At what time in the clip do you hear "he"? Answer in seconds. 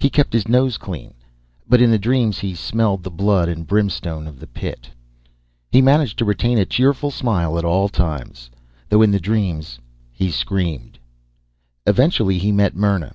0.00-0.10, 2.40-2.52, 5.70-5.80, 10.10-10.32, 12.40-12.48